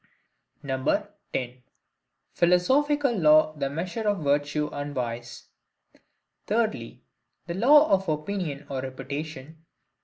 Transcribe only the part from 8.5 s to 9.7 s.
OR REPUTATION.